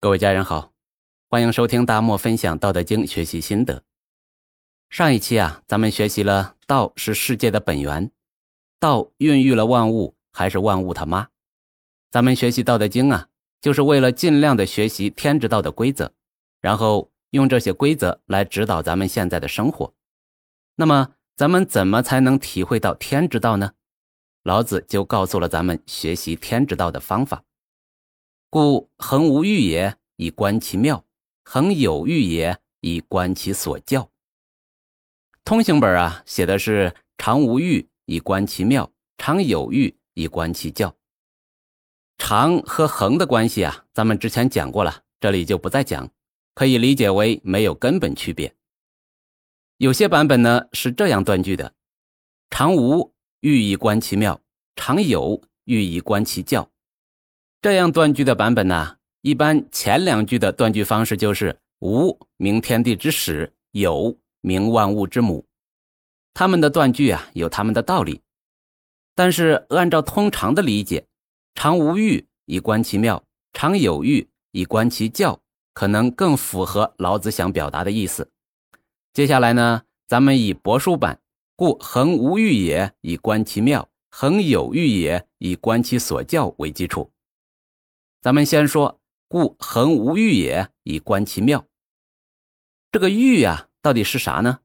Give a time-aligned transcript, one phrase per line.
[0.00, 0.70] 各位家人好，
[1.28, 3.82] 欢迎收听大漠分享《道德经》学习心得。
[4.88, 8.12] 上一期啊，咱们学习了道是世界的本源，
[8.78, 11.30] 道孕育了万物，还是万物他妈？
[12.12, 13.26] 咱们学习《道德经》啊，
[13.60, 16.12] 就是为了尽量的学习天之道的规则，
[16.60, 19.92] 然后用这些规则来指导咱们现在的生活。
[20.76, 23.72] 那么，咱们怎么才能体会到天之道呢？
[24.44, 27.42] 老子就告诉了咱们学习天之道的方法。
[28.50, 31.04] 故恒无欲也，以观其妙；
[31.44, 34.10] 恒有欲也，以观其所教。
[35.44, 40.96] 通行本啊，写的是常无欲，以观其妙；常有欲，以观其教。
[42.16, 46.10] 常和恒的关系啊，咱们之前讲过了，这里就不再讲。
[46.54, 48.52] 可以理解为没有根本区别。
[49.76, 51.74] 有些版本呢是这样断句的：
[52.48, 54.40] 常无欲，以观其妙；
[54.74, 56.68] 常有欲，以观其教。
[57.60, 65.44] 这样断句的版本呢，一般前两句的断句方式就是“无名天地之始，有名万物之母”。
[66.34, 68.20] 他们的断句啊有他们的道理，
[69.16, 71.04] 但是按照通常的理解
[71.56, 75.40] ，“常无欲以观其妙，常有欲以观其教”，
[75.74, 78.30] 可能更符合老子想表达的意思。
[79.12, 81.20] 接下来呢，咱们以帛书版
[81.56, 87.10] “故恒无欲也，以观其妙；恒有欲也，以观其所教”为基础。
[88.20, 91.66] 咱们先说“故恒无欲也，以观其妙”。
[92.90, 94.60] 这个欲呀，到底是啥呢？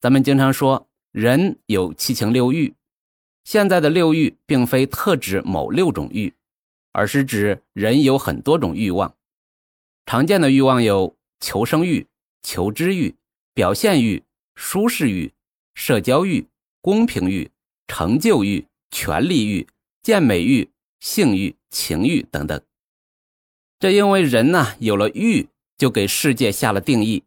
[0.00, 2.74] 咱们经常说人有七情六欲，
[3.42, 6.32] 现在的六欲并非特指某六种欲，
[6.92, 9.12] 而是指人有很多种欲望。
[10.06, 12.06] 常见的欲望有求生欲、
[12.42, 13.16] 求知欲、
[13.54, 14.22] 表现欲、
[14.54, 15.32] 舒适欲、
[15.74, 16.46] 社交欲、
[16.80, 17.50] 公平欲、
[17.88, 19.66] 成就欲、权力欲、
[20.00, 22.62] 健美欲、性欲、情欲等等。
[23.78, 27.22] 这因为人呢有了欲，就给世界下了定义。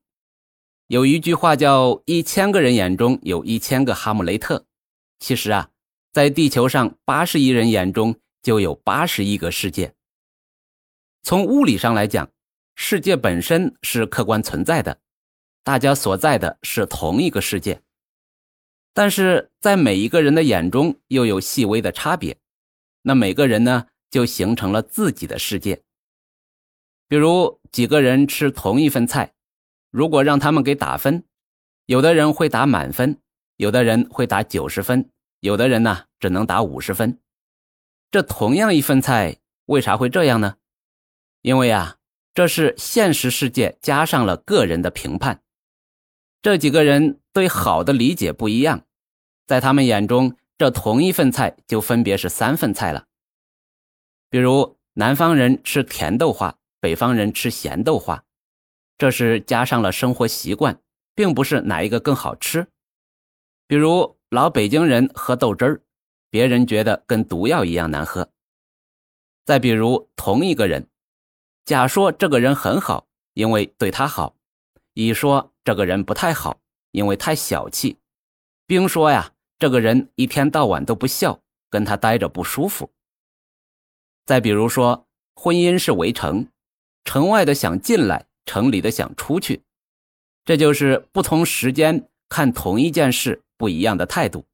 [0.87, 4.65] 有一句话叫“一千个人眼中有一千个哈姆雷特”，
[5.19, 5.69] 其实啊，
[6.11, 9.93] 在地球上八十亿人眼中就有八十亿个世界。
[11.23, 12.29] 从物理上来讲，
[12.75, 14.99] 世界本身是客观存在的，
[15.63, 17.81] 大家所在的是同一个世界。
[18.93, 22.37] 但是在每一个人的眼中又有细微的差别，
[23.03, 25.81] 那每个人呢就形成了自己的世界。
[27.11, 29.33] 比如几个人吃同一份菜，
[29.89, 31.25] 如果让他们给打分，
[31.85, 33.19] 有的人会打满分，
[33.57, 35.09] 有的人会打九十分，
[35.41, 37.19] 有的人呢只能打五十分。
[38.11, 40.55] 这同样一份菜，为啥会这样呢？
[41.41, 41.97] 因为啊，
[42.33, 45.43] 这是现实世界加上了个人的评判。
[46.41, 48.85] 这几个人对好的理解不一样，
[49.45, 53.07] 在他们眼中，这同一份菜就分别是三份菜了。
[54.29, 56.57] 比如南方人吃甜豆花。
[56.81, 58.25] 北方人吃咸豆花，
[58.97, 60.81] 这是加上了生活习惯，
[61.13, 62.67] 并不是哪一个更好吃。
[63.67, 65.81] 比如老北京人喝豆汁儿，
[66.31, 68.27] 别人觉得跟毒药一样难喝。
[69.45, 70.89] 再比如同一个人，
[71.65, 74.35] 甲说这个人很好，因为对他好；
[74.95, 76.59] 乙说这个人不太好，
[76.91, 77.95] 因为太小气；
[78.65, 82.91] 丙说呀，这个人一天到晚都不笑，跟他待着不舒服。
[84.25, 86.47] 再比如说，婚姻是围城。
[87.03, 89.63] 城外的想进来，城里的想出去，
[90.45, 94.45] 这就是不同时间看同一件事不一样的态度。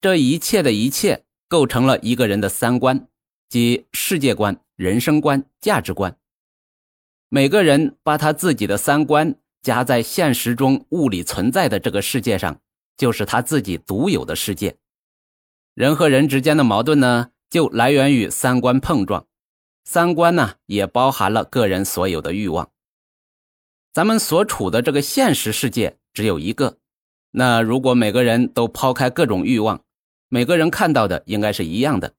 [0.00, 3.08] 这一切的一切构成了一个人的三观，
[3.48, 6.16] 即世界观、人生观、价值观。
[7.28, 12.60] 每个人把他自己的三观加在现实中物理存在的这个世界上，
[12.96, 14.76] 就是他自己独有的世界。
[15.74, 19.26] 人和人之间的矛盾呢，就来源于三观碰撞。
[19.88, 22.70] 三观呢，也包含了个人所有的欲望。
[23.92, 26.78] 咱们所处的这个现实世界只有一个，
[27.30, 29.80] 那如果每个人都抛开各种欲望，
[30.28, 32.12] 每个人看到的应该是一样的。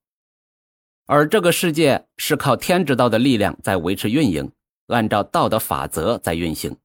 [1.08, 4.50] 而这个世界是靠天之道的力量在维持运营，
[4.88, 6.78] 按照道德法则在运行。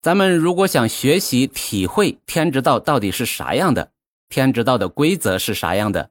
[0.00, 3.92] 咱们如果想学习体会天之道到底是啥样的，
[4.30, 6.10] 天之道的规则是啥样的？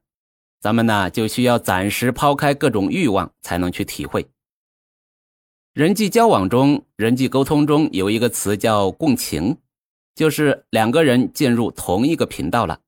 [0.59, 4.27] 咱们呢就需要暂时抛开各种欲望，才能去体会。
[5.73, 9.57] 人际交往中，人际沟通中有一个词叫共情，
[10.15, 12.81] 就是两个人进入同一个频道了。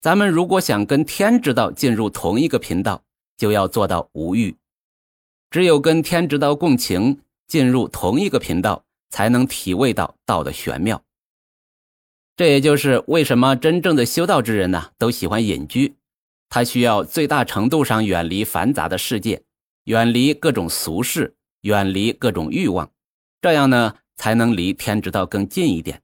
[0.00, 3.02] 咱们如果想跟天之道进入同一个频道，
[3.36, 4.56] 就要做到无欲。
[5.50, 11.02] 只有跟天之道共情，进入同一个频道，才能体味到道的玄妙。
[12.36, 15.96] 这也就是为什么真正的修道之人呢，都喜欢隐居。
[16.50, 19.42] 他需要最大程度上远离繁杂的世界，
[19.84, 22.90] 远离各种俗事，远离各种欲望，
[23.40, 26.02] 这样呢才能离天之道更近一点。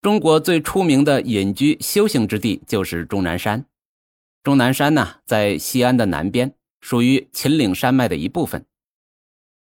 [0.00, 3.64] 中国最出名的隐居修行之地就是终南山。
[4.42, 8.66] 终南山呢，在西安的南边，属于秦岭山脉的一部分。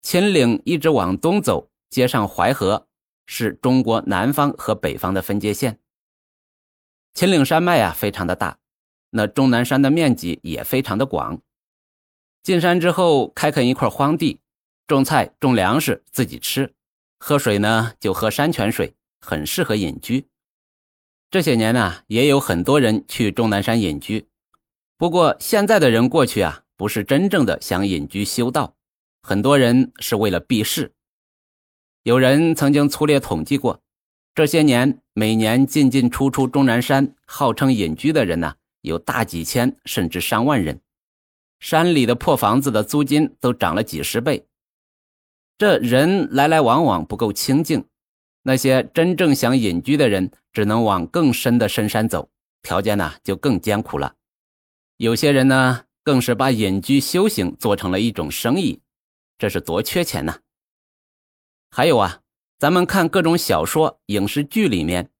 [0.01, 2.87] 秦岭一直往东走，接上淮河，
[3.25, 5.79] 是中国南方和北方的分界线。
[7.13, 8.59] 秦岭山脉啊，非常的大，
[9.11, 11.41] 那终南山的面积也非常的广。
[12.43, 14.39] 进山之后，开垦一块荒地，
[14.87, 16.73] 种菜、种粮食，自己吃。
[17.19, 20.25] 喝水呢，就喝山泉水，很适合隐居。
[21.29, 24.27] 这些年呢，也有很多人去终南山隐居。
[24.97, 28.75] 不过现在的人过去啊，不是真正的想隐居修道，
[29.21, 30.93] 很多人是为了避世。
[32.03, 33.81] 有人曾经粗略统计过，
[34.33, 40.81] 这些年每年进进出出终南山号称隐居的人呢，有大几千甚至上万人。
[41.59, 44.47] 山里的破房子的租金都涨了几十倍，
[45.57, 47.85] 这人来来往往不够清静。
[48.43, 52.29] 那些真正想隐居的人，只能往更深的深山走，
[52.61, 54.15] 条件呢就更艰苦了。
[54.95, 58.81] 有些人呢，更是把隐居修行做成了一种生意，
[59.37, 60.39] 这是多缺钱呐！
[61.69, 62.21] 还有啊，
[62.57, 65.11] 咱们看各种小说、影视剧里面，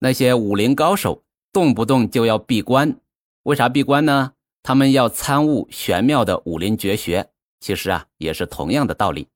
[0.00, 3.00] 那些武林高手动不动就要闭关，
[3.44, 4.32] 为啥闭关呢？
[4.62, 9.28] 他们要参悟玄妙的武林绝学，其实啊也是同样的道理。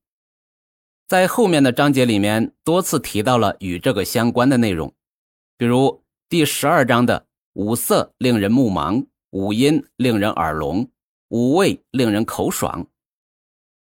[1.07, 4.93] 在后面的章节里面多次提到了与这个相关的内容，
[5.57, 10.89] 比如第十二章的五色令人目盲，五音令人耳聋，
[11.29, 12.87] 五味令人口爽。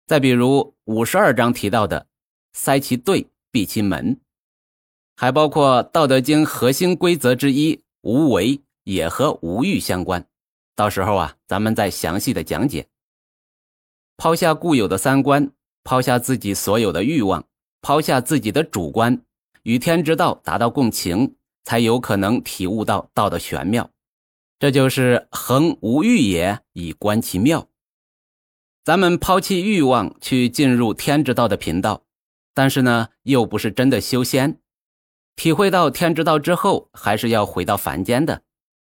[0.06, 2.06] 再比如五十二章提到的
[2.52, 4.20] 塞其兑，闭其门，
[5.16, 10.24] 还包括《道德经》核心规则之一无为也和无欲相关。
[10.76, 12.86] 到时候啊，咱们再详细的讲解。
[14.16, 15.50] 抛下固有的三观，
[15.82, 17.44] 抛下自己所有的欲望，
[17.80, 19.20] 抛下自己的主观，
[19.64, 23.90] 与天之道达到共情，才有可能体悟到道的玄妙。
[24.58, 27.68] 这就是恒无欲也，以观其妙。
[28.84, 32.04] 咱们抛弃欲望去进入天之道的频道，
[32.54, 34.61] 但是呢，又不是真的修仙。
[35.36, 38.42] 体会到天之道之后，还是要回到凡间的。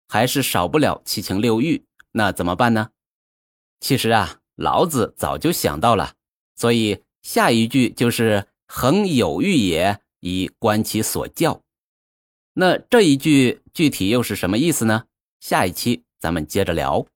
[0.08, 2.90] 还是少不了七情六欲，那怎么办呢？
[3.80, 6.12] 其实啊，老子早就想到了，
[6.54, 11.62] 所以下一句就是“恒有欲也，以观其所教”。
[12.52, 15.04] 那这一句具体又是什么意思呢？
[15.40, 17.06] 下一期咱们接着聊。